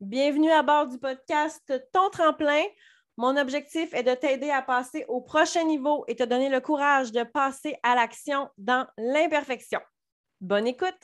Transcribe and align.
Bienvenue 0.00 0.50
à 0.50 0.62
bord 0.62 0.88
du 0.88 0.98
podcast 0.98 1.72
Ton 1.92 2.10
tremplin. 2.10 2.62
Mon 3.16 3.36
objectif 3.36 3.94
est 3.94 4.02
de 4.02 4.14
t'aider 4.14 4.50
à 4.50 4.60
passer 4.60 5.04
au 5.08 5.20
prochain 5.20 5.64
niveau 5.64 6.04
et 6.08 6.16
te 6.16 6.22
donner 6.22 6.48
le 6.48 6.60
courage 6.60 7.12
de 7.12 7.22
passer 7.22 7.76
à 7.82 7.94
l'action 7.94 8.48
dans 8.58 8.86
l'imperfection. 8.98 9.80
Bonne 10.40 10.66
écoute! 10.66 10.98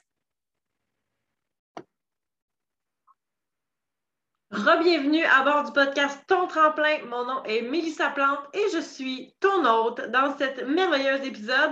Rebienvenue 4.52 5.24
à 5.24 5.44
bord 5.44 5.64
du 5.64 5.72
podcast 5.72 6.24
Ton 6.26 6.46
tremplin. 6.46 6.98
Mon 7.08 7.24
nom 7.24 7.42
est 7.44 7.62
Mélissa 7.62 8.10
Plante 8.10 8.38
et 8.52 8.62
je 8.74 8.80
suis 8.80 9.34
ton 9.40 9.64
hôte 9.64 10.10
dans 10.10 10.36
cet 10.36 10.68
merveilleux 10.68 11.24
épisode. 11.24 11.70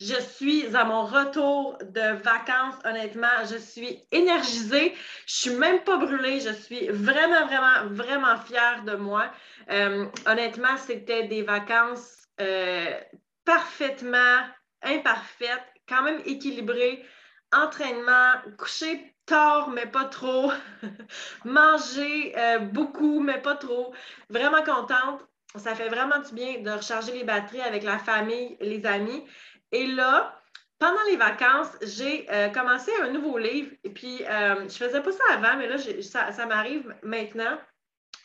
Je 0.00 0.14
suis 0.14 0.76
à 0.76 0.84
mon 0.84 1.06
retour 1.06 1.76
de 1.82 2.22
vacances. 2.22 2.76
Honnêtement, 2.84 3.26
je 3.50 3.56
suis 3.56 3.98
énergisée. 4.12 4.94
Je 5.26 5.34
suis 5.34 5.56
même 5.56 5.80
pas 5.80 5.96
brûlée. 5.96 6.38
Je 6.38 6.52
suis 6.52 6.86
vraiment, 6.90 7.46
vraiment, 7.46 7.88
vraiment 7.90 8.38
fière 8.38 8.84
de 8.84 8.94
moi. 8.94 9.32
Euh, 9.68 10.06
honnêtement, 10.24 10.76
c'était 10.76 11.26
des 11.26 11.42
vacances 11.42 12.28
euh, 12.40 12.96
parfaitement 13.44 14.38
imparfaites, 14.82 15.66
quand 15.88 16.04
même 16.04 16.20
équilibrées. 16.24 17.04
Entraînement, 17.52 18.34
coucher 18.56 19.16
tard, 19.30 19.70
mais 19.70 19.86
pas 19.86 20.04
trop. 20.04 20.52
Manger 21.44 22.34
euh, 22.36 22.58
beaucoup, 22.58 23.20
mais 23.20 23.38
pas 23.40 23.54
trop. 23.54 23.94
Vraiment 24.28 24.62
contente. 24.62 25.24
Ça 25.56 25.74
fait 25.74 25.88
vraiment 25.88 26.18
du 26.18 26.32
bien 26.34 26.60
de 26.60 26.70
recharger 26.70 27.12
les 27.12 27.24
batteries 27.24 27.62
avec 27.62 27.82
la 27.82 27.98
famille, 27.98 28.56
les 28.60 28.84
amis. 28.86 29.24
Et 29.72 29.86
là, 29.86 30.40
pendant 30.78 31.02
les 31.08 31.16
vacances, 31.16 31.70
j'ai 31.82 32.26
euh, 32.30 32.48
commencé 32.48 32.90
un 33.02 33.10
nouveau 33.10 33.38
livre. 33.38 33.70
Et 33.84 33.90
puis, 33.90 34.22
euh, 34.24 34.68
je 34.68 34.76
faisais 34.76 35.00
pas 35.00 35.12
ça 35.12 35.24
avant, 35.32 35.56
mais 35.56 35.68
là, 35.68 35.76
ça, 36.02 36.46
m'arrive 36.46 36.94
maintenant 37.02 37.58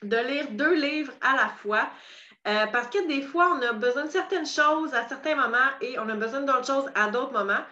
de 0.03 0.17
lire 0.17 0.47
deux 0.51 0.73
livres 0.73 1.13
à 1.21 1.35
la 1.35 1.49
fois. 1.61 1.89
parce 2.43 2.87
que 2.89 3.07
des 3.07 3.23
fois, 3.23 3.57
on 3.57 3.61
a 3.61 3.73
besoin 3.73 4.05
de 4.05 4.11
certaines 4.11 4.45
choses 4.45 4.93
à 4.93 5.07
certains 5.07 5.35
moments 5.35 5.71
et 5.81 5.97
on 5.97 6.07
a 6.09 6.15
besoin 6.15 6.41
d'autres 6.41 6.67
choses 6.67 6.89
à 6.93 7.09
d'autres 7.09 7.33
moments. 7.33 7.63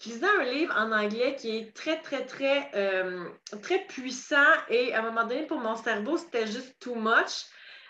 Je 0.00 0.10
lisais 0.10 0.26
un 0.26 0.44
livre 0.44 0.74
en 0.76 0.92
anglais 0.92 1.36
qui 1.36 1.56
est 1.56 1.74
très, 1.74 2.00
très, 2.02 2.26
très, 2.26 2.70
euh, 2.74 3.28
très 3.62 3.86
puissant 3.86 4.52
et 4.68 4.92
à 4.92 5.00
un 5.00 5.02
moment 5.02 5.24
donné, 5.24 5.46
pour 5.46 5.58
mon 5.58 5.76
cerveau, 5.76 6.18
c'était 6.18 6.46
juste 6.46 6.78
too 6.78 6.94
much. 6.94 7.46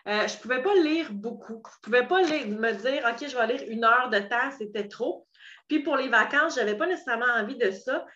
Euh, 0.06 0.28
je 0.28 0.36
ne 0.36 0.40
pouvais 0.40 0.62
pas 0.62 0.74
lire 0.76 1.12
beaucoup. 1.12 1.62
Je 1.64 1.78
ne 1.78 1.82
pouvais 1.82 2.06
pas 2.06 2.22
me 2.22 2.72
dire, 2.72 3.04
OK, 3.10 3.28
je 3.28 3.36
vais 3.36 3.46
lire 3.48 3.64
une 3.68 3.84
heure 3.84 4.08
de 4.08 4.20
temps, 4.20 4.50
c'était 4.56 4.86
trop. 4.86 5.26
Puis 5.66 5.80
pour 5.80 5.96
les 5.96 6.08
vacances, 6.08 6.54
je 6.54 6.60
n'avais 6.60 6.76
pas 6.76 6.86
nécessairement 6.86 7.26
envie 7.26 7.56
de 7.56 7.72
ça. 7.72 8.06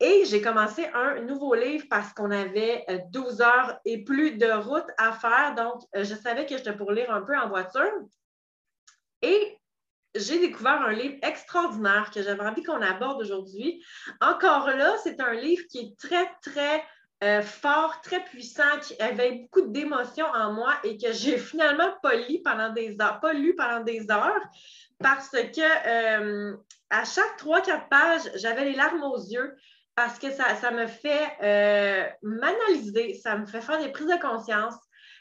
Et 0.00 0.24
j'ai 0.24 0.40
commencé 0.40 0.86
un 0.94 1.20
nouveau 1.20 1.54
livre 1.54 1.86
parce 1.90 2.14
qu'on 2.14 2.30
avait 2.30 2.86
12 3.10 3.40
euh, 3.40 3.44
heures 3.44 3.78
et 3.84 4.04
plus 4.04 4.32
de 4.38 4.50
route 4.50 4.86
à 4.96 5.12
faire. 5.12 5.54
Donc, 5.54 5.82
je 5.94 6.14
savais 6.14 6.46
que 6.46 6.56
j'étais 6.56 6.74
pour 6.74 6.92
lire 6.92 7.10
un 7.10 7.22
peu 7.22 7.36
en 7.36 7.48
voiture. 7.48 7.92
Et 9.20 9.58
j'ai 10.18 10.38
découvert 10.38 10.82
un 10.82 10.92
livre 10.92 11.16
extraordinaire 11.22 12.10
que 12.12 12.22
j'avais 12.22 12.42
envie 12.42 12.62
qu'on 12.62 12.82
aborde 12.82 13.20
aujourd'hui. 13.20 13.84
Encore 14.20 14.70
là, 14.70 14.94
c'est 15.02 15.20
un 15.20 15.32
livre 15.34 15.64
qui 15.70 15.78
est 15.78 15.98
très, 15.98 16.30
très 16.42 16.84
euh, 17.24 17.42
fort, 17.42 18.00
très 18.02 18.22
puissant, 18.24 18.78
qui 18.82 19.00
avait 19.00 19.32
beaucoup 19.32 19.68
d'émotions 19.68 20.26
en 20.34 20.52
moi 20.52 20.74
et 20.84 20.98
que 20.98 21.12
j'ai 21.12 21.38
finalement 21.38 21.92
pas 22.02 22.14
lu 22.14 22.42
pendant 22.42 22.72
des 22.72 22.96
heures, 24.10 24.42
parce 24.98 25.30
que 25.30 26.50
euh, 26.50 26.56
à 26.90 27.04
chaque 27.04 27.36
trois, 27.38 27.60
quatre 27.60 27.88
pages, 27.88 28.30
j'avais 28.34 28.64
les 28.64 28.74
larmes 28.74 29.02
aux 29.02 29.18
yeux 29.18 29.56
parce 29.94 30.18
que 30.18 30.30
ça, 30.30 30.70
me 30.72 30.86
fait 30.86 31.26
euh, 31.42 32.06
m'analyser, 32.22 33.14
ça 33.14 33.38
me 33.38 33.46
fait 33.46 33.62
faire 33.62 33.78
des 33.78 33.90
prises 33.90 34.06
de 34.06 34.20
conscience. 34.20 34.74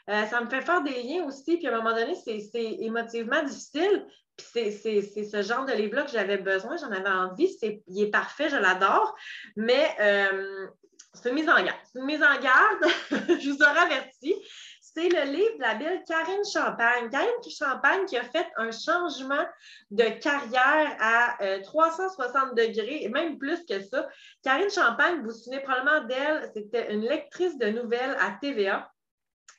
Ça 0.07 0.41
me 0.41 0.49
fait 0.49 0.61
faire 0.61 0.83
des 0.83 1.01
liens 1.03 1.25
aussi, 1.25 1.57
puis 1.57 1.67
à 1.67 1.73
un 1.73 1.77
moment 1.77 1.95
donné, 1.95 2.15
c'est 2.15 2.77
émotivement 2.79 3.43
difficile, 3.43 4.05
c'est 4.37 4.71
ce 4.71 5.41
genre 5.41 5.65
de 5.65 5.73
livre-là 5.73 6.03
que 6.03 6.11
j'avais 6.11 6.37
besoin, 6.37 6.77
j'en 6.77 6.91
avais 6.91 7.09
envie. 7.09 7.49
il 7.87 8.03
est 8.03 8.11
parfait, 8.11 8.49
je 8.49 8.57
l'adore. 8.57 9.15
Mais 9.55 9.87
euh, 9.99 10.67
c'est 11.13 11.29
une 11.29 11.35
mise 11.35 11.49
en 11.49 11.55
garde. 11.55 11.79
C'est 11.91 11.99
une 11.99 12.05
mise 12.05 12.23
en 12.23 12.39
garde, 12.39 12.85
je 13.39 13.49
vous 13.49 13.61
aurais 13.61 13.79
averti. 13.79 14.35
C'est 14.81 15.09
le 15.09 15.29
livre 15.29 15.55
de 15.57 15.61
la 15.61 15.75
belle 15.75 16.03
Karine 16.07 16.45
Champagne. 16.45 17.09
Karine 17.09 17.27
Champagne 17.49 18.05
qui 18.05 18.17
a 18.17 18.23
fait 18.23 18.47
un 18.55 18.71
changement 18.71 19.45
de 19.91 20.05
carrière 20.21 20.95
à 20.99 21.37
360 21.63 22.35
euh, 22.35 22.53
degrés, 22.53 23.03
et 23.03 23.09
même 23.09 23.37
plus 23.37 23.65
que 23.65 23.81
ça. 23.81 24.07
Karine 24.41 24.69
Champagne, 24.69 25.17
vous 25.19 25.25
vous 25.25 25.31
souvenez 25.31 25.61
probablement 25.61 26.05
d'elle, 26.05 26.49
c'était 26.53 26.93
une 26.93 27.01
lectrice 27.01 27.57
de 27.57 27.67
nouvelles 27.67 28.15
à 28.21 28.37
TVA. 28.39 28.89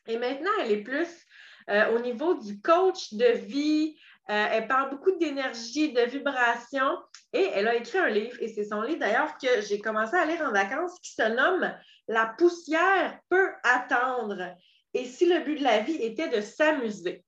Et 0.07 0.19
maintenant, 0.19 0.51
elle 0.61 0.73
est 0.73 0.83
plus 0.83 1.09
euh, 1.69 1.97
au 1.97 1.99
niveau 1.99 2.35
du 2.35 2.61
coach 2.61 3.13
de 3.15 3.27
vie, 3.27 3.97
euh, 4.29 4.47
elle 4.51 4.67
parle 4.67 4.91
beaucoup 4.91 5.13
d'énergie, 5.19 5.93
de 5.93 6.03
vibration 6.03 6.99
et 7.33 7.51
elle 7.55 7.69
a 7.69 7.77
écrit 7.77 7.99
un 7.99 8.09
livre, 8.09 8.37
et 8.41 8.49
c'est 8.49 8.65
son 8.65 8.83
livre 8.83 8.99
d'ailleurs 8.99 9.37
que 9.39 9.61
j'ai 9.63 9.81
commencé 9.81 10.17
à 10.17 10.27
lire 10.27 10.43
en 10.43 10.53
vacances, 10.53 10.99
qui 11.01 11.13
se 11.13 11.23
nomme 11.23 11.73
La 12.09 12.35
poussière 12.39 13.19
peut 13.29 13.51
attendre. 13.63 14.57
Et 14.95 15.05
si 15.05 15.27
le 15.27 15.41
but 15.41 15.59
de 15.59 15.65
la 15.65 15.81
vie 15.81 15.97
était 16.03 16.29
de 16.29 16.41
s'amuser. 16.41 17.25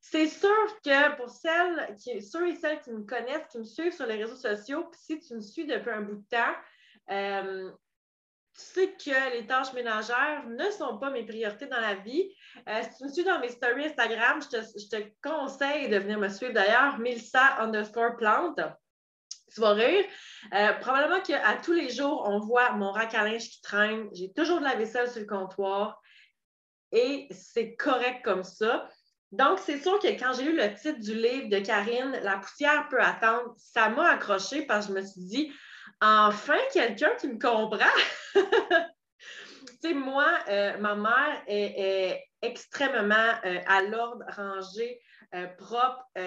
C'est 0.00 0.28
sûr 0.28 0.80
que 0.82 1.16
pour 1.16 1.28
celles 1.28 1.94
qui, 1.96 2.22
ceux 2.22 2.48
et 2.48 2.56
celles 2.56 2.80
qui 2.80 2.90
me 2.90 3.02
connaissent, 3.02 3.46
qui 3.50 3.58
me 3.58 3.64
suivent 3.64 3.94
sur 3.94 4.06
les 4.06 4.16
réseaux 4.16 4.36
sociaux, 4.36 4.84
puis 4.90 5.00
si 5.00 5.20
tu 5.20 5.34
me 5.34 5.40
suis 5.40 5.66
depuis 5.66 5.90
un 5.90 6.02
bout 6.02 6.16
de 6.16 6.24
temps, 6.30 6.54
euh, 7.10 7.70
sais 8.60 8.92
que 8.92 9.32
les 9.36 9.46
tâches 9.46 9.72
ménagères 9.72 10.44
ne 10.48 10.70
sont 10.70 10.98
pas 10.98 11.10
mes 11.10 11.24
priorités 11.24 11.66
dans 11.66 11.80
la 11.80 11.94
vie. 11.94 12.32
Euh, 12.68 12.82
si 12.82 12.98
tu 12.98 13.04
me 13.04 13.12
suis 13.12 13.24
dans 13.24 13.40
mes 13.40 13.48
stories 13.48 13.86
Instagram, 13.86 14.40
je 14.42 14.88
te, 14.88 14.96
conseille 15.22 15.88
de 15.88 15.98
venir 15.98 16.18
me 16.18 16.28
suivre 16.28 16.52
d'ailleurs, 16.52 16.98
Milsa 16.98 17.60
underscore 17.60 18.16
plante. 18.16 18.60
Tu 19.52 19.60
vas 19.60 19.72
rire. 19.72 20.04
Euh, 20.54 20.72
probablement 20.74 21.20
qu'à 21.20 21.56
tous 21.62 21.72
les 21.72 21.90
jours, 21.90 22.24
on 22.26 22.38
voit 22.38 22.72
mon 22.72 22.92
rack 22.92 23.14
à 23.14 23.24
linge 23.24 23.48
qui 23.48 23.60
traîne. 23.62 24.08
J'ai 24.12 24.32
toujours 24.32 24.60
de 24.60 24.64
la 24.64 24.76
vaisselle 24.76 25.10
sur 25.10 25.20
le 25.20 25.26
comptoir 25.26 26.00
et 26.92 27.28
c'est 27.30 27.74
correct 27.76 28.22
comme 28.24 28.44
ça. 28.44 28.88
Donc, 29.32 29.60
c'est 29.60 29.80
sûr 29.80 29.98
que 30.00 30.08
quand 30.08 30.32
j'ai 30.34 30.42
lu 30.42 30.56
le 30.56 30.74
titre 30.74 30.98
du 30.98 31.14
livre 31.14 31.48
de 31.48 31.58
Karine, 31.60 32.18
La 32.22 32.38
poussière 32.38 32.88
peut 32.88 33.00
attendre, 33.00 33.54
ça 33.56 33.88
m'a 33.88 34.10
accroché 34.10 34.62
parce 34.62 34.86
que 34.86 34.94
je 34.94 34.98
me 34.98 35.06
suis 35.06 35.20
dit, 35.20 35.52
enfin, 36.00 36.58
quelqu'un 36.72 37.14
qui 37.16 37.28
me 37.28 37.38
comprend. 37.38 37.78
tu 38.34 39.88
sais, 39.88 39.94
moi, 39.94 40.38
euh, 40.48 40.78
ma 40.78 40.94
mère 40.94 41.42
est, 41.46 42.24
extrêmement 42.42 43.34
euh, 43.44 43.60
à 43.66 43.82
l'ordre, 43.82 44.24
rangée, 44.34 44.98
euh, 45.34 45.46
propre. 45.58 46.02
tu 46.14 46.20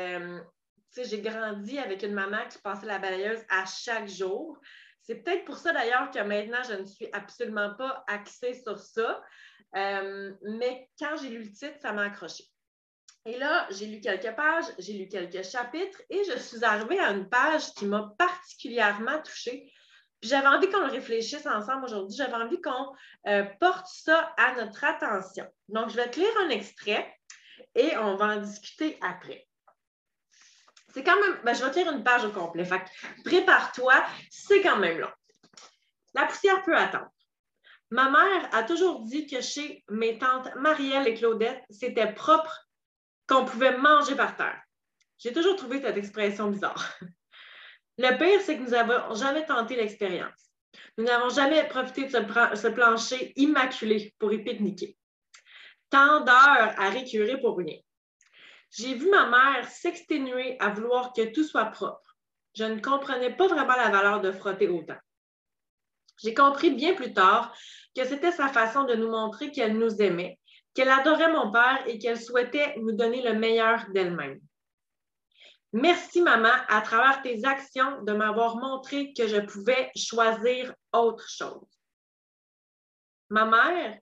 sais, 0.91 1.05
j'ai 1.05 1.21
grandi 1.21 1.79
avec 1.79 2.03
une 2.03 2.13
maman 2.13 2.47
qui 2.49 2.59
passait 2.59 2.85
la 2.85 2.99
balayeuse 2.99 3.41
à 3.49 3.65
chaque 3.65 4.07
jour. 4.07 4.59
C'est 5.01 5.23
peut-être 5.23 5.43
pour 5.43 5.57
ça 5.57 5.73
d'ailleurs 5.73 6.11
que 6.11 6.19
maintenant, 6.19 6.61
je 6.69 6.73
ne 6.73 6.85
suis 6.85 7.09
absolument 7.13 7.73
pas 7.73 8.03
axée 8.07 8.53
sur 8.53 8.77
ça. 8.77 9.23
mais 9.73 10.87
quand 10.99 11.15
j'ai 11.19 11.29
lu 11.29 11.43
le 11.43 11.51
titre, 11.51 11.79
ça 11.81 11.93
m'a 11.93 12.03
accroché. 12.03 12.43
Et 13.25 13.37
là, 13.37 13.67
j'ai 13.71 13.85
lu 13.85 14.01
quelques 14.01 14.35
pages, 14.35 14.65
j'ai 14.79 14.93
lu 14.93 15.07
quelques 15.07 15.43
chapitres 15.43 16.01
et 16.09 16.23
je 16.25 16.37
suis 16.37 16.63
arrivée 16.65 16.99
à 16.99 17.11
une 17.11 17.29
page 17.29 17.73
qui 17.73 17.85
m'a 17.85 18.13
particulièrement 18.17 19.21
touchée. 19.21 19.71
J'avais 20.21 20.47
envie 20.47 20.69
qu'on 20.69 20.89
réfléchisse 20.89 21.45
ensemble 21.45 21.85
aujourd'hui. 21.85 22.17
J'avais 22.17 22.33
envie 22.33 22.61
qu'on 22.61 22.93
euh, 23.27 23.43
porte 23.61 23.87
ça 23.87 24.33
à 24.37 24.55
notre 24.55 24.83
attention. 24.83 25.45
Donc, 25.69 25.89
je 25.89 25.95
vais 25.95 26.09
te 26.09 26.19
lire 26.19 26.37
un 26.41 26.49
extrait 26.49 27.13
et 27.75 27.95
on 27.97 28.15
va 28.15 28.37
en 28.37 28.41
discuter 28.41 28.97
après. 29.01 29.47
C'est 30.93 31.03
quand 31.03 31.19
même, 31.19 31.39
ben, 31.43 31.53
je 31.53 31.63
vais 31.63 31.71
te 31.71 31.79
lire 31.79 31.91
une 31.91 32.03
page 32.03 32.25
au 32.25 32.31
complet. 32.31 32.67
Prépare-toi, 33.23 34.03
c'est 34.29 34.61
quand 34.61 34.77
même 34.77 34.99
long. 34.99 35.11
La 36.13 36.25
poussière 36.25 36.61
peut 36.63 36.75
attendre. 36.75 37.09
Ma 37.89 38.09
mère 38.09 38.49
a 38.53 38.63
toujours 38.63 39.01
dit 39.01 39.27
que 39.27 39.41
chez 39.41 39.83
mes 39.89 40.17
tantes 40.17 40.53
Marielle 40.55 41.07
et 41.07 41.13
Claudette, 41.13 41.63
c'était 41.69 42.11
propre 42.11 42.67
pouvait 43.41 43.77
manger 43.77 44.15
par 44.15 44.35
terre. 44.35 44.61
J'ai 45.17 45.33
toujours 45.33 45.55
trouvé 45.55 45.81
cette 45.81 45.97
expression 45.97 46.49
bizarre. 46.49 46.95
Le 47.97 48.17
pire, 48.17 48.41
c'est 48.41 48.57
que 48.57 48.63
nous 48.63 48.71
n'avons 48.71 49.13
jamais 49.15 49.45
tenté 49.45 49.75
l'expérience. 49.75 50.51
Nous 50.97 51.05
n'avons 51.05 51.29
jamais 51.29 51.67
profité 51.67 52.05
de 52.05 52.09
ce, 52.09 52.67
plancher 52.67 53.33
immaculé 53.35 54.13
pour 54.19 54.33
y 54.33 54.43
pique-niquer. 54.43 54.97
Tant 55.89 56.21
d'heures 56.21 56.73
à 56.77 56.89
récurer 56.89 57.39
pour 57.39 57.57
rien. 57.57 57.77
J'ai 58.71 58.95
vu 58.95 59.09
ma 59.09 59.27
mère 59.27 59.69
s'exténuer 59.69 60.57
à 60.59 60.69
vouloir 60.69 61.13
que 61.13 61.31
tout 61.31 61.43
soit 61.43 61.65
propre. 61.65 62.15
Je 62.55 62.63
ne 62.63 62.79
comprenais 62.79 63.35
pas 63.35 63.47
vraiment 63.47 63.75
la 63.75 63.89
valeur 63.89 64.21
de 64.21 64.31
frotter 64.31 64.67
autant. 64.67 64.97
J'ai 66.21 66.33
compris 66.33 66.71
bien 66.71 66.95
plus 66.95 67.13
tard 67.13 67.55
que 67.95 68.05
c'était 68.05 68.31
sa 68.31 68.47
façon 68.47 68.83
de 68.85 68.95
nous 68.95 69.09
montrer 69.09 69.51
qu'elle 69.51 69.77
nous 69.77 70.01
aimait 70.01 70.39
qu'elle 70.73 70.89
adorait 70.89 71.31
mon 71.31 71.51
père 71.51 71.87
et 71.87 71.99
qu'elle 71.99 72.19
souhaitait 72.19 72.75
nous 72.79 72.93
donner 72.93 73.21
le 73.21 73.37
meilleur 73.37 73.85
d'elle-même. 73.91 74.39
Merci, 75.71 76.21
maman, 76.21 76.53
à 76.67 76.81
travers 76.81 77.21
tes 77.21 77.45
actions, 77.45 78.03
de 78.03 78.13
m'avoir 78.13 78.57
montré 78.57 79.13
que 79.13 79.27
je 79.27 79.39
pouvais 79.39 79.91
choisir 79.95 80.73
autre 80.91 81.27
chose. 81.27 81.67
Ma 83.29 83.45
mère 83.45 83.97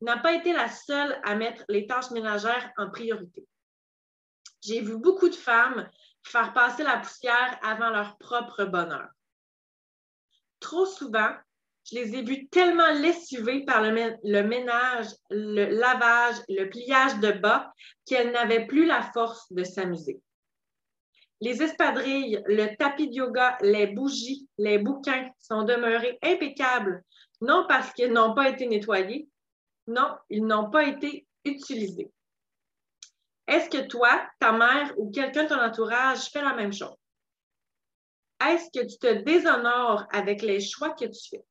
n'a 0.00 0.18
pas 0.18 0.34
été 0.34 0.52
la 0.52 0.68
seule 0.68 1.20
à 1.24 1.34
mettre 1.34 1.64
les 1.68 1.86
tâches 1.86 2.12
ménagères 2.12 2.70
en 2.76 2.90
priorité. 2.90 3.46
J'ai 4.62 4.80
vu 4.80 4.98
beaucoup 4.98 5.28
de 5.28 5.34
femmes 5.34 5.88
faire 6.22 6.52
passer 6.52 6.82
la 6.82 6.98
poussière 6.98 7.58
avant 7.62 7.90
leur 7.90 8.16
propre 8.18 8.64
bonheur. 8.64 9.08
Trop 10.60 10.86
souvent, 10.86 11.34
je 11.86 11.94
les 11.94 12.16
ai 12.16 12.22
vues 12.22 12.48
tellement 12.48 12.90
lessivées 12.94 13.64
par 13.64 13.80
le, 13.80 13.92
ménage, 14.42 15.06
le 15.30 15.66
lavage, 15.66 16.36
le 16.48 16.68
pliage 16.68 17.18
de 17.20 17.30
bas 17.30 17.72
qu'elles 18.04 18.32
n'avaient 18.32 18.66
plus 18.66 18.86
la 18.86 19.02
force 19.12 19.52
de 19.52 19.62
s'amuser. 19.62 20.20
Les 21.40 21.62
espadrilles, 21.62 22.42
le 22.46 22.74
tapis 22.76 23.08
de 23.08 23.14
yoga, 23.14 23.56
les 23.60 23.86
bougies, 23.86 24.48
les 24.58 24.78
bouquins 24.78 25.30
sont 25.38 25.62
demeurés 25.62 26.18
impeccables, 26.22 27.04
non 27.40 27.66
parce 27.68 27.92
qu'ils 27.92 28.12
n'ont 28.12 28.34
pas 28.34 28.48
été 28.48 28.66
nettoyés, 28.66 29.28
non, 29.86 30.16
ils 30.28 30.44
n'ont 30.44 30.70
pas 30.70 30.84
été 30.84 31.26
utilisés. 31.44 32.10
Est-ce 33.46 33.70
que 33.70 33.86
toi, 33.86 34.28
ta 34.40 34.50
mère 34.50 34.92
ou 34.96 35.10
quelqu'un 35.12 35.44
de 35.44 35.50
ton 35.50 35.60
entourage 35.60 36.30
fait 36.30 36.42
la 36.42 36.54
même 36.54 36.72
chose? 36.72 36.96
Est-ce 38.44 38.70
que 38.76 38.84
tu 38.84 38.98
te 38.98 39.22
déshonores 39.22 40.04
avec 40.10 40.42
les 40.42 40.60
choix 40.60 40.90
que 40.90 41.04
tu 41.04 41.28
fais? 41.30 41.44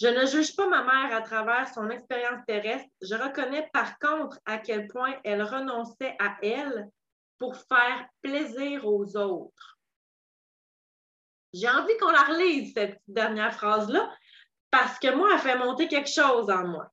Je 0.00 0.06
ne 0.06 0.26
juge 0.26 0.54
pas 0.54 0.68
ma 0.68 0.84
mère 0.84 1.16
à 1.16 1.22
travers 1.22 1.72
son 1.74 1.90
expérience 1.90 2.44
terrestre. 2.46 2.88
Je 3.02 3.14
reconnais 3.14 3.68
par 3.72 3.98
contre 3.98 4.38
à 4.46 4.58
quel 4.58 4.86
point 4.86 5.14
elle 5.24 5.42
renonçait 5.42 6.16
à 6.20 6.36
elle 6.42 6.88
pour 7.38 7.56
faire 7.56 8.06
plaisir 8.22 8.86
aux 8.86 9.16
autres. 9.16 9.78
J'ai 11.52 11.68
envie 11.68 11.96
qu'on 11.96 12.10
la 12.10 12.22
relise, 12.24 12.74
cette 12.74 13.00
dernière 13.08 13.54
phrase-là, 13.54 14.12
parce 14.70 14.98
que 14.98 15.14
moi, 15.14 15.30
elle 15.32 15.40
fait 15.40 15.58
monter 15.58 15.88
quelque 15.88 16.10
chose 16.10 16.50
en 16.50 16.66
moi. 16.66 16.92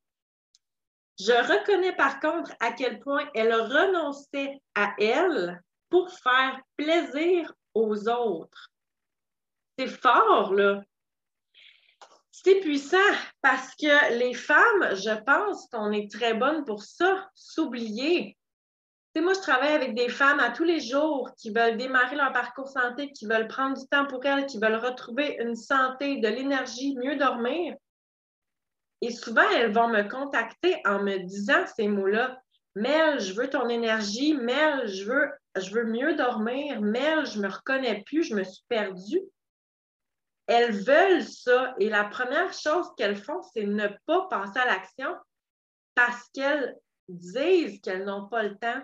Je 1.20 1.32
reconnais 1.32 1.96
par 1.96 2.20
contre 2.20 2.54
à 2.60 2.72
quel 2.72 3.00
point 3.00 3.30
elle 3.36 3.54
renonçait 3.54 4.62
à 4.74 4.94
elle 4.98 5.62
pour 5.90 6.12
faire 6.12 6.60
plaisir 6.76 7.54
aux 7.74 8.10
autres. 8.10 8.72
C'est 9.78 9.88
fort, 9.88 10.54
là. 10.54 10.82
C'est 12.44 12.60
puissant 12.60 12.98
parce 13.42 13.74
que 13.76 14.20
les 14.20 14.34
femmes, 14.34 14.94
je 14.94 15.24
pense 15.24 15.68
qu'on 15.72 15.94
est 15.94 16.12
très 16.12 16.34
bonnes 16.34 16.66
pour 16.66 16.84
ça, 16.84 17.30
s'oublier. 17.34 18.38
Tu 19.16 19.22
moi, 19.22 19.34
je 19.34 19.40
travaille 19.40 19.74
avec 19.74 19.96
des 19.96 20.10
femmes 20.10 20.42
à 20.42 20.52
tous 20.52 20.66
les 20.66 20.82
jours 20.82 21.32
qui 21.38 21.52
veulent 21.52 21.78
démarrer 21.78 22.18
leur 22.18 22.34
parcours 22.34 22.68
santé, 22.68 23.14
qui 23.14 23.26
veulent 23.26 23.48
prendre 23.48 23.78
du 23.78 23.88
temps 23.88 24.06
pour 24.06 24.24
elles, 24.26 24.48
qui 24.48 24.60
veulent 24.60 24.76
retrouver 24.76 25.38
une 25.40 25.56
santé, 25.56 26.18
de 26.18 26.28
l'énergie, 26.28 26.98
mieux 26.98 27.16
dormir. 27.16 27.76
Et 29.00 29.12
souvent, 29.12 29.50
elles 29.56 29.72
vont 29.72 29.88
me 29.88 30.04
contacter 30.04 30.76
en 30.86 31.02
me 31.02 31.20
disant 31.20 31.66
ces 31.74 31.88
mots-là. 31.88 32.38
Mel, 32.76 33.22
je 33.22 33.34
veux 33.34 33.50
ton 33.50 33.70
énergie. 33.70 34.34
Mel, 34.34 34.88
je 34.88 35.06
veux, 35.06 35.32
je 35.56 35.74
veux 35.74 35.86
mieux 35.86 36.16
dormir. 36.16 36.82
Mel, 36.82 37.26
je 37.26 37.40
me 37.40 37.48
reconnais 37.48 38.04
plus, 38.06 38.24
je 38.24 38.36
me 38.36 38.44
suis 38.44 38.66
perdue. 38.68 39.22
Elles 40.48 40.84
veulent 40.84 41.24
ça. 41.24 41.76
Et 41.80 41.90
la 41.90 42.06
première 42.06 42.54
chose 42.54 42.88
qu'elles 42.98 43.18
font, 43.18 43.42
c'est 43.54 43.66
ne 43.66 43.88
pas 44.06 44.28
penser 44.28 44.60
à 44.60 44.66
l'action 44.66 45.16
parce 45.96 46.30
qu'elles 46.34 46.78
disent 47.08 47.82
qu'elles 47.82 48.06
n'ont 48.06 48.28
pas 48.28 48.44
le 48.44 48.58
temps. 48.58 48.82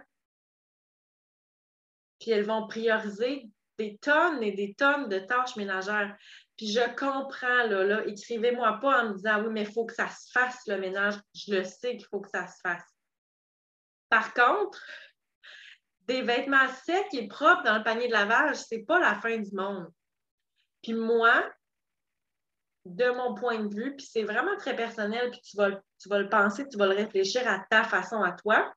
Puis 2.19 2.31
elles 2.31 2.45
vont 2.45 2.67
prioriser 2.67 3.49
des 3.77 3.97
tonnes 3.97 4.43
et 4.43 4.51
des 4.51 4.73
tonnes 4.75 5.09
de 5.09 5.19
tâches 5.19 5.55
ménagères. 5.55 6.15
Puis 6.57 6.71
je 6.71 6.95
comprends, 6.95 7.63
là, 7.67 7.83
là 7.83 8.05
écrivez-moi 8.05 8.79
pas 8.79 9.03
en 9.03 9.09
me 9.09 9.15
disant 9.15 9.43
oui, 9.43 9.49
mais 9.51 9.61
il 9.61 9.71
faut 9.71 9.85
que 9.85 9.95
ça 9.95 10.07
se 10.07 10.31
fasse 10.31 10.61
le 10.67 10.77
ménage. 10.77 11.15
Je 11.33 11.55
le 11.55 11.63
sais 11.63 11.97
qu'il 11.97 12.05
faut 12.05 12.21
que 12.21 12.29
ça 12.29 12.47
se 12.47 12.59
fasse. 12.61 12.85
Par 14.09 14.33
contre, 14.33 14.83
des 16.01 16.21
vêtements 16.21 16.67
secs 16.85 17.13
et 17.13 17.27
propres 17.27 17.63
dans 17.63 17.77
le 17.77 17.83
panier 17.83 18.07
de 18.07 18.13
lavage, 18.13 18.57
c'est 18.57 18.83
pas 18.85 18.99
la 18.99 19.15
fin 19.15 19.37
du 19.37 19.51
monde. 19.55 19.91
Puis 20.81 20.93
moi, 20.93 21.43
de 22.85 23.09
mon 23.11 23.35
point 23.35 23.59
de 23.59 23.73
vue, 23.73 23.95
puis 23.95 24.05
c'est 24.05 24.23
vraiment 24.23 24.57
très 24.57 24.75
personnel, 24.75 25.29
puis 25.31 25.41
tu 25.41 25.57
vas, 25.57 25.69
le 26.19 26.29
penser, 26.29 26.67
tu 26.67 26.77
vas 26.77 26.87
le 26.87 26.95
réfléchir 26.95 27.47
à 27.47 27.63
ta 27.69 27.83
façon 27.83 28.21
à 28.23 28.31
toi. 28.31 28.71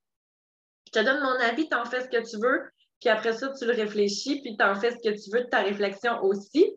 Je 0.87 0.93
te 0.93 1.05
donne 1.05 1.23
mon 1.23 1.41
avis, 1.41 1.69
tu 1.69 1.75
en 1.75 1.85
fais 1.87 2.03
ce 2.03 2.09
que 2.09 2.29
tu 2.29 2.37
veux, 2.39 2.71
puis 3.01 3.09
après 3.09 3.33
ça, 3.33 3.51
tu 3.59 3.67
le 3.67 3.73
réfléchis, 3.73 4.43
puis 4.43 4.57
tu 4.57 4.65
en 4.65 4.75
fais 4.75 4.91
ce 4.91 4.97
que 4.97 5.15
tu 5.15 5.31
veux 5.31 5.45
de 5.45 5.49
ta 5.49 5.63
réflexion 5.63 6.23
aussi 6.23 6.77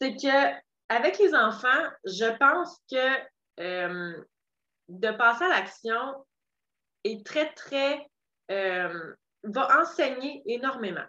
c'est 0.00 0.14
que 0.14 0.54
avec 0.88 1.18
les 1.18 1.34
enfants, 1.34 1.90
je 2.04 2.36
pense 2.38 2.78
que 2.90 3.60
euh, 3.60 4.22
de 4.88 5.10
passer 5.12 5.44
à 5.44 5.48
l'action 5.48 6.26
est 7.04 7.24
très, 7.24 7.52
très 7.54 8.06
euh, 8.50 9.14
va 9.42 9.80
enseigner 9.80 10.42
énormément. 10.46 11.04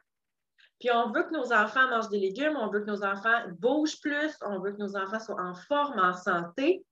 Puis 0.79 0.91
on 0.91 1.11
veut 1.11 1.23
que 1.23 1.33
nos 1.33 1.51
enfants 1.51 1.87
mangent 1.89 2.09
des 2.09 2.19
légumes, 2.19 2.55
on 2.55 2.69
veut 2.69 2.81
que 2.81 2.91
nos 2.91 3.03
enfants 3.03 3.41
bougent 3.59 3.99
plus, 3.99 4.37
on 4.41 4.59
veut 4.59 4.73
que 4.73 4.77
nos 4.77 4.95
enfants 4.95 5.19
soient 5.19 5.41
en 5.41 5.55
forme, 5.55 5.99
en 5.99 6.13
santé. 6.13 6.85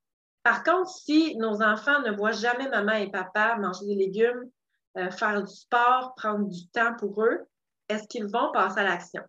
Par 0.44 0.64
contre, 0.64 0.90
si 0.90 1.36
nos 1.38 1.62
enfants 1.62 2.02
ne 2.02 2.12
voient 2.12 2.32
jamais 2.32 2.68
maman 2.70 2.94
et 2.94 3.12
papa 3.12 3.58
manger 3.58 3.86
des 3.86 3.96
légumes, 3.96 4.50
euh, 4.98 5.12
faire 5.12 5.44
du 5.44 5.54
sport, 5.54 6.16
prendre 6.16 6.48
du 6.48 6.68
temps 6.70 6.96
pour 6.98 7.24
eux, 7.24 7.46
est-ce 7.90 8.08
qu'ils 8.08 8.26
vont 8.26 8.52
passer 8.52 8.80
à 8.80 8.84
l'action? 8.84 9.24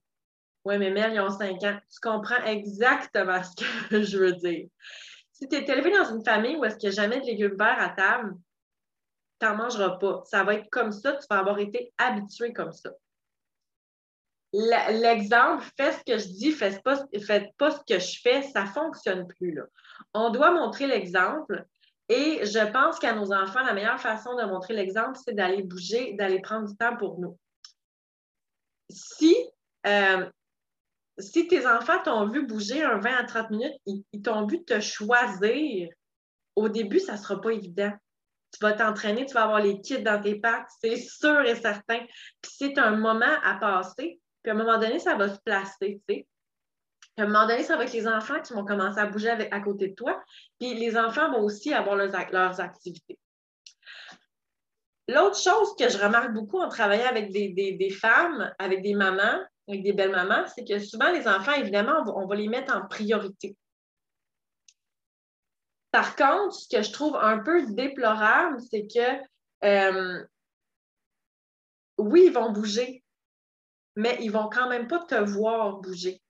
Oui, 0.65 0.79
mais 0.79 0.91
Mel, 0.91 1.13
ils 1.15 1.21
ont 1.21 1.31
5 1.31 1.63
ans. 1.63 1.79
Tu 1.91 2.01
comprends 2.01 2.43
exactement 2.45 3.43
ce 3.43 3.55
que 3.89 4.03
je 4.03 4.19
veux 4.19 4.33
dire. 4.33 4.69
Si 5.33 5.49
tu 5.49 5.57
es 5.57 5.71
élevé 5.71 5.93
dans 5.93 6.11
une 6.11 6.25
famille 6.25 6.57
où 6.57 6.65
est-ce 6.65 6.77
qu'il 6.77 6.89
n'y 6.89 6.99
a 6.99 7.03
jamais 7.03 7.21
de 7.21 7.27
légumes 7.27 7.57
verts 7.59 7.81
à 7.81 7.91
table, 7.91 8.37
tu 9.39 9.47
n'en 9.47 9.57
mangeras 9.57 9.99
pas. 9.99 10.23
Ça 10.25 10.45
va 10.45 10.55
être 10.55 10.69
comme 10.71 10.93
ça, 10.93 11.13
tu 11.13 11.27
vas 11.29 11.39
avoir 11.39 11.59
été 11.59 11.93
habitué 11.99 12.53
comme 12.53 12.73
ça. 12.73 12.91
L'exemple, 14.53 15.65
fais 15.77 15.93
ce 15.93 16.05
que 16.05 16.19
je 16.19 16.29
dis, 16.29 16.53
fais 16.53 16.81
pas, 16.83 17.05
faites 17.27 17.55
pas 17.59 17.71
ce 17.73 17.81
que 17.87 17.99
je 17.99 18.21
fais, 18.21 18.43
ça 18.43 18.63
ne 18.63 18.69
fonctionne 18.69 19.27
plus. 19.27 19.53
Là. 19.53 19.63
On 20.15 20.31
doit 20.31 20.53
montrer 20.53 20.87
l'exemple 20.87 21.65
et 22.09 22.47
je 22.47 22.73
pense 22.73 22.99
qu'à 22.99 23.13
nos 23.13 23.33
enfants, 23.33 23.63
la 23.65 23.75
meilleure 23.75 24.01
façon 24.01 24.35
de 24.37 24.45
montrer 24.45 24.75
l'exemple, 24.75 25.19
c'est 25.23 25.35
d'aller 25.35 25.63
bouger, 25.63 26.15
d'aller 26.15 26.41
prendre 26.41 26.69
du 26.69 26.77
temps 26.77 26.97
pour 26.97 27.19
nous. 27.19 27.37
Si 28.89 29.35
euh, 29.87 30.27
si 31.19 31.49
tes 31.49 31.67
enfants 31.67 32.03
t'ont 32.03 32.29
vu 32.29 32.47
bouger 32.47 32.83
un 32.83 32.99
20 32.99 33.15
à 33.15 33.25
30 33.25 33.51
minutes, 33.51 33.77
ils, 33.87 34.23
t'ont 34.23 34.47
vu 34.47 34.65
te 34.65 34.81
choisir, 34.81 35.89
au 36.57 36.69
début, 36.69 37.01
ça 37.01 37.13
ne 37.13 37.19
sera 37.19 37.41
pas 37.41 37.51
évident. 37.51 37.93
Tu 38.53 38.59
vas 38.61 38.73
t'entraîner, 38.73 39.27
tu 39.27 39.35
vas 39.35 39.45
avoir 39.45 39.61
les 39.61 39.81
kits 39.81 40.03
dans 40.03 40.21
tes 40.21 40.37
pattes, 40.37 40.69
c'est 40.81 40.97
sûr 40.97 41.41
et 41.43 41.57
certain. 41.57 42.01
Puis 42.41 42.53
c'est 42.57 42.79
un 42.79 42.97
moment 42.97 43.25
à 43.43 43.55
passer, 43.55 44.21
puis 44.47 44.53
à 44.53 44.55
un 44.55 44.59
moment 44.65 44.79
donné, 44.79 45.01
ça 45.01 45.17
va 45.17 45.29
se 45.29 45.41
placer, 45.41 46.01
tu 46.07 46.15
sais. 46.15 46.27
Puis 47.01 47.09
à 47.19 47.23
un 47.23 47.27
moment 47.27 47.49
donné, 47.49 47.65
ça 47.65 47.77
va 47.77 47.83
être 47.83 47.93
les 47.93 48.07
enfants 48.07 48.41
qui 48.41 48.53
vont 48.53 48.65
commencer 48.65 49.01
à 49.01 49.07
bouger 49.07 49.31
à 49.31 49.61
côté 49.61 49.89
de 49.89 49.95
toi. 49.97 50.23
Puis 50.61 50.73
les 50.75 50.97
enfants 50.97 51.33
vont 51.33 51.43
aussi 51.43 51.75
avoir 51.75 51.97
leurs, 51.97 52.13
leurs 52.31 52.61
activités. 52.61 53.19
L'autre 55.09 55.37
chose 55.37 55.75
que 55.77 55.89
je 55.89 55.99
remarque 55.99 56.33
beaucoup 56.33 56.61
en 56.61 56.69
travaillant 56.69 57.09
avec 57.09 57.33
des 57.33 57.91
femmes, 57.91 58.55
avec 58.61 58.83
des 58.83 58.95
mamans, 58.95 59.41
avec 59.67 59.83
des 59.83 59.93
belles 59.93 60.13
mamans, 60.13 60.47
c'est 60.55 60.65
que 60.65 60.79
souvent, 60.79 61.11
les 61.11 61.27
enfants, 61.27 61.55
évidemment, 61.55 62.05
on 62.15 62.29
va, 62.29 62.37
les 62.37 62.47
mettre 62.47 62.73
en 62.73 62.87
priorité. 62.87 63.57
Par 65.91 66.15
contre, 66.15 66.55
ce 66.55 66.69
que 66.69 66.83
je 66.85 66.93
trouve 66.93 67.17
un 67.17 67.39
peu 67.39 67.67
déplorable, 67.73 68.59
c'est 68.71 68.87
que 68.87 69.65
euh, 69.65 70.25
oui, 71.99 72.27
ils 72.27 72.33
vont 72.33 72.53
bouger, 72.53 73.03
mais 73.97 74.19
ils 74.21 74.31
vont 74.31 74.49
quand 74.49 74.69
même 74.69 74.87
pas 74.87 75.01
te 75.01 75.15
voir 75.15 75.79
bouger. 75.79 76.23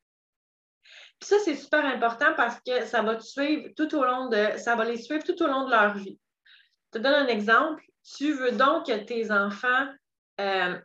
Puis 1.18 1.28
ça, 1.28 1.36
c'est 1.44 1.56
super 1.56 1.84
important 1.84 2.34
parce 2.36 2.60
que 2.60 2.84
ça 2.86 3.02
va 3.02 3.16
te 3.16 3.22
suivre 3.22 3.70
tout 3.76 3.94
au 3.94 4.04
long 4.04 4.28
de, 4.28 4.58
ça 4.58 4.76
va 4.76 4.84
les 4.84 4.98
suivre 4.98 5.24
tout 5.24 5.40
au 5.42 5.46
long 5.46 5.64
de 5.64 5.70
leur 5.70 5.94
vie. 5.94 6.18
Je 6.86 6.98
te 6.98 7.02
donne 7.02 7.14
un 7.14 7.26
exemple. 7.26 7.82
Tu 8.16 8.32
veux 8.32 8.52
donc 8.52 8.86
que 8.86 9.04
tes 9.04 9.32
enfants 9.32 9.88
euh, 10.40 10.78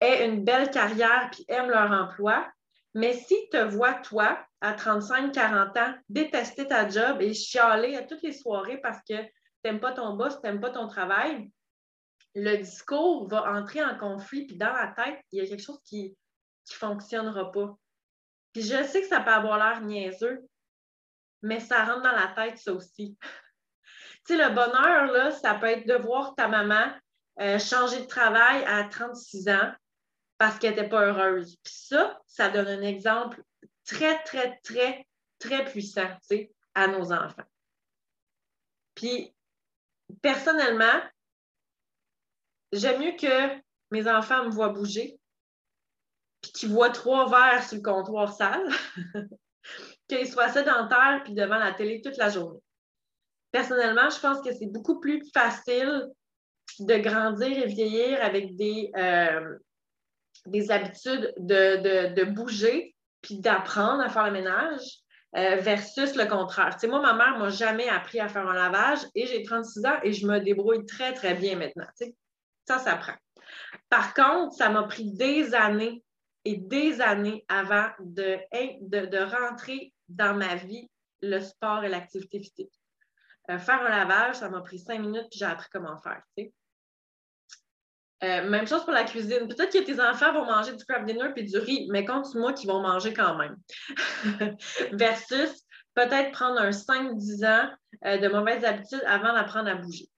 aient 0.00 0.26
une 0.26 0.44
belle 0.44 0.70
carrière 0.70 1.28
puis 1.32 1.44
aiment 1.48 1.70
leur 1.70 1.90
emploi. 1.90 2.48
Mais 2.94 3.14
si 3.14 3.48
te 3.50 3.62
vois, 3.62 3.94
toi, 3.94 4.38
à 4.60 4.72
35-40 4.72 5.78
ans, 5.78 5.94
détester 6.08 6.66
ta 6.66 6.88
job 6.88 7.20
et 7.20 7.34
chialer 7.34 7.96
à 7.96 8.02
toutes 8.02 8.22
les 8.22 8.32
soirées 8.32 8.78
parce 8.78 8.98
que 9.08 9.20
tu 9.22 9.30
n'aimes 9.64 9.80
pas 9.80 9.92
ton 9.92 10.14
boss, 10.14 10.40
tu 10.40 10.46
n'aimes 10.46 10.60
pas 10.60 10.70
ton 10.70 10.86
travail, 10.86 11.50
le 12.34 12.56
discours 12.56 13.28
va 13.28 13.52
entrer 13.52 13.82
en 13.82 13.96
conflit, 13.96 14.46
puis 14.46 14.56
dans 14.56 14.72
la 14.72 14.88
tête, 14.88 15.20
il 15.32 15.38
y 15.38 15.46
a 15.46 15.48
quelque 15.48 15.62
chose 15.62 15.80
qui 15.84 16.10
ne 16.10 16.74
fonctionnera 16.74 17.50
pas. 17.50 17.76
Puis 18.52 18.62
je 18.62 18.82
sais 18.84 19.00
que 19.00 19.08
ça 19.08 19.20
peut 19.20 19.30
avoir 19.30 19.58
l'air 19.58 19.80
niaiseux, 19.82 20.46
mais 21.42 21.60
ça 21.60 21.84
rentre 21.84 22.02
dans 22.02 22.12
la 22.12 22.28
tête, 22.28 22.58
ça 22.58 22.72
aussi. 22.72 23.16
Tu 24.26 24.36
sais, 24.36 24.48
le 24.48 24.54
bonheur, 24.54 25.06
là, 25.10 25.30
ça 25.30 25.54
peut 25.54 25.68
être 25.68 25.86
de 25.86 25.94
voir 25.94 26.34
ta 26.34 26.48
maman 26.48 26.92
euh, 27.40 27.58
changer 27.58 28.00
de 28.00 28.06
travail 28.06 28.62
à 28.66 28.84
36 28.84 29.48
ans 29.48 29.72
parce 30.36 30.58
qu'elle 30.58 30.74
n'était 30.74 30.88
pas 30.88 31.06
heureuse. 31.06 31.56
Puis 31.62 31.72
ça, 31.72 32.20
ça 32.26 32.50
donne 32.50 32.68
un 32.68 32.82
exemple 32.82 33.42
très, 33.86 34.22
très, 34.24 34.58
très, 34.62 35.06
très 35.38 35.64
puissant, 35.64 36.10
à 36.74 36.88
nos 36.88 37.12
enfants. 37.12 37.44
Puis, 38.94 39.34
personnellement, 40.20 41.00
j'aime 42.72 43.00
mieux 43.00 43.16
que 43.16 43.60
mes 43.90 44.08
enfants 44.08 44.44
me 44.44 44.50
voient 44.50 44.70
bouger, 44.70 45.18
puis 46.42 46.52
qu'ils 46.52 46.70
voient 46.70 46.90
trois 46.90 47.28
verres 47.28 47.66
sur 47.66 47.76
le 47.76 47.82
comptoir 47.82 48.32
sale, 48.32 48.68
qu'ils 50.08 50.28
soient 50.28 50.48
sédentaires 50.48 51.22
puis 51.24 51.34
devant 51.34 51.58
la 51.58 51.72
télé 51.72 52.00
toute 52.02 52.16
la 52.16 52.30
journée. 52.30 52.60
Personnellement, 53.50 54.10
je 54.10 54.20
pense 54.20 54.40
que 54.42 54.52
c'est 54.52 54.70
beaucoup 54.70 55.00
plus 55.00 55.22
facile 55.32 56.06
de 56.80 56.96
grandir 56.96 57.58
et 57.58 57.66
vieillir 57.66 58.22
avec 58.22 58.54
des, 58.56 58.90
euh, 58.96 59.56
des 60.46 60.70
habitudes 60.70 61.32
de, 61.38 62.14
de, 62.14 62.24
bouger 62.24 62.94
puis 63.22 63.40
d'apprendre 63.40 64.02
à 64.02 64.08
faire 64.08 64.26
le 64.26 64.32
ménage 64.32 65.00
euh, 65.36 65.56
versus 65.56 66.14
le 66.14 66.26
contraire. 66.26 66.76
Moi, 66.84 67.00
ma 67.00 67.14
mère 67.14 67.38
m'a 67.38 67.48
jamais 67.48 67.88
appris 67.88 68.20
à 68.20 68.28
faire 68.28 68.46
un 68.46 68.54
lavage 68.54 69.00
et 69.14 69.26
j'ai 69.26 69.42
36 69.42 69.86
ans 69.86 69.98
et 70.02 70.12
je 70.12 70.26
me 70.26 70.38
débrouille 70.38 70.86
très, 70.86 71.14
très 71.14 71.34
bien 71.34 71.56
maintenant. 71.56 71.86
Ça, 72.68 72.78
ça 72.78 72.96
prend. 72.96 73.14
Par 73.88 74.12
contre, 74.12 74.52
ça 74.52 74.68
m'a 74.68 74.82
pris 74.82 75.10
des 75.14 75.54
années 75.54 76.04
et 76.44 76.58
des 76.58 77.00
années 77.00 77.46
avant 77.48 77.88
de, 77.98 78.36
rentrer 79.24 79.94
dans 80.10 80.36
ma 80.36 80.54
vie 80.56 80.90
le 81.22 81.40
sport 81.40 81.82
et 81.84 81.88
l'activité 81.88 82.40
physique. 82.40 82.72
Euh, 83.50 83.58
faire 83.58 83.80
un 83.80 83.88
lavage, 83.88 84.34
ça 84.34 84.50
m'a 84.50 84.60
pris 84.60 84.80
cinq 84.80 85.00
minutes 85.00 85.28
puis 85.30 85.38
j'ai 85.38 85.46
appris 85.46 85.68
comment 85.72 85.96
faire. 85.96 86.20
Euh, 88.22 88.50
même 88.50 88.66
chose 88.66 88.84
pour 88.84 88.92
la 88.92 89.04
cuisine. 89.04 89.48
Peut-être 89.48 89.72
que 89.72 89.82
tes 89.82 89.98
enfants 89.98 90.34
vont 90.34 90.44
manger 90.44 90.76
du 90.76 90.84
crab 90.84 91.06
dinner 91.06 91.32
puis 91.34 91.44
du 91.44 91.56
riz, 91.56 91.88
mais 91.90 92.04
compte-moi 92.04 92.52
qu'ils 92.52 92.68
vont 92.68 92.82
manger 92.82 93.14
quand 93.14 93.34
même. 93.38 93.56
Versus 94.92 95.64
peut-être 95.94 96.32
prendre 96.32 96.60
un 96.60 96.70
5-10 96.70 97.46
ans 97.46 97.70
euh, 98.04 98.18
de 98.18 98.28
mauvaises 98.28 98.66
habitudes 98.66 99.02
avant 99.06 99.32
d'apprendre 99.32 99.70
à 99.70 99.76
bouger. 99.76 100.10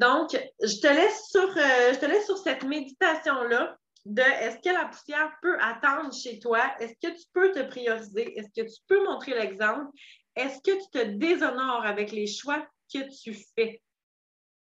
Donc, 0.00 0.30
je 0.62 0.80
te 0.80 0.86
laisse 0.86 1.28
sur, 1.28 1.46
euh, 1.46 1.92
je 1.92 1.98
te 1.98 2.06
laisse 2.06 2.24
sur 2.24 2.38
cette 2.38 2.64
méditation-là 2.64 3.76
de 4.06 4.22
est-ce 4.22 4.56
que 4.56 4.74
la 4.74 4.86
poussière 4.86 5.30
peut 5.42 5.58
attendre 5.60 6.10
chez 6.14 6.38
toi? 6.38 6.74
Est-ce 6.80 6.94
que 7.06 7.14
tu 7.14 7.26
peux 7.34 7.52
te 7.52 7.62
prioriser? 7.68 8.38
Est-ce 8.38 8.48
que 8.48 8.66
tu 8.66 8.80
peux 8.86 9.04
montrer 9.04 9.34
l'exemple? 9.34 9.90
Est-ce 10.34 10.56
que 10.62 10.74
tu 10.82 10.90
te 10.90 11.04
déshonores 11.04 11.84
avec 11.84 12.12
les 12.12 12.26
choix 12.26 12.66
que 12.90 13.00
tu 13.22 13.34
fais? 13.54 13.82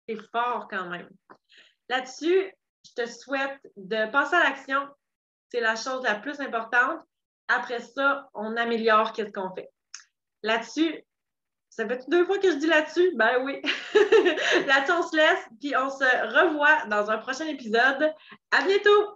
C'est 0.08 0.22
fort 0.32 0.68
quand 0.70 0.90
même. 0.90 1.10
Là-dessus, 1.90 2.54
je 2.86 3.04
te 3.04 3.10
souhaite 3.10 3.60
de 3.78 4.12
passer 4.12 4.36
à 4.36 4.44
l'action. 4.44 4.88
C'est 5.50 5.60
la 5.60 5.76
chose 5.76 6.04
la 6.04 6.20
plus 6.20 6.40
importante. 6.40 7.02
Après 7.48 7.82
ça, 7.82 8.30
on 8.36 8.56
améliore 8.58 9.16
ce 9.16 9.24
qu'on 9.24 9.56
fait. 9.56 9.72
Là-dessus, 10.44 11.04
ça 11.76 11.86
fait 11.86 12.06
deux 12.08 12.26
fois 12.26 12.38
que 12.38 12.50
je 12.50 12.56
dis 12.56 12.68
là-dessus? 12.68 13.12
Ben 13.16 13.44
oui. 13.44 13.62
là-dessus, 14.66 14.94
on 14.94 15.04
se 15.04 15.16
laisse, 15.16 15.46
puis 15.60 15.76
on 15.76 15.90
se 15.90 16.06
revoit 16.06 16.86
dans 16.86 17.12
un 17.12 17.18
prochain 17.18 17.46
épisode. 17.48 18.14
À 18.52 18.64
bientôt! 18.64 19.15